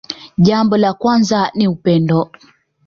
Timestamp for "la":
0.77-0.93